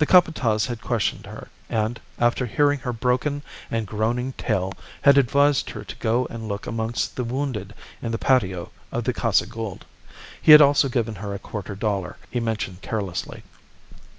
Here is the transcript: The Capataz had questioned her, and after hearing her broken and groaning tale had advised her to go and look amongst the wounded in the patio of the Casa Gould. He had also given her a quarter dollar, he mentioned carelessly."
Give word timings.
The 0.00 0.04
Capataz 0.06 0.66
had 0.66 0.82
questioned 0.82 1.24
her, 1.24 1.48
and 1.70 1.98
after 2.18 2.44
hearing 2.44 2.80
her 2.80 2.92
broken 2.92 3.40
and 3.70 3.86
groaning 3.86 4.34
tale 4.34 4.70
had 5.00 5.16
advised 5.16 5.70
her 5.70 5.82
to 5.82 5.96
go 5.96 6.26
and 6.26 6.46
look 6.46 6.66
amongst 6.66 7.16
the 7.16 7.24
wounded 7.24 7.72
in 8.02 8.12
the 8.12 8.18
patio 8.18 8.70
of 8.92 9.04
the 9.04 9.14
Casa 9.14 9.46
Gould. 9.46 9.86
He 10.42 10.52
had 10.52 10.60
also 10.60 10.90
given 10.90 11.14
her 11.14 11.32
a 11.32 11.38
quarter 11.38 11.74
dollar, 11.74 12.18
he 12.30 12.38
mentioned 12.38 12.82
carelessly." 12.82 13.44